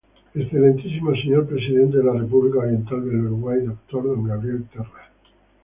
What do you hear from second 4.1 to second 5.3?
Gabriel Terra.